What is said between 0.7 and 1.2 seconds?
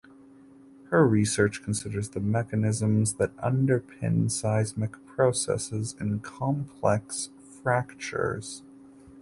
Her